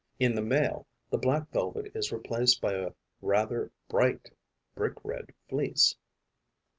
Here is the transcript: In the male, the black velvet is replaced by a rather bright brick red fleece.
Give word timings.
In 0.19 0.33
the 0.33 0.41
male, 0.41 0.87
the 1.11 1.19
black 1.19 1.51
velvet 1.51 1.91
is 1.95 2.11
replaced 2.11 2.59
by 2.59 2.73
a 2.73 2.89
rather 3.21 3.71
bright 3.87 4.31
brick 4.73 4.95
red 5.05 5.31
fleece. 5.47 5.95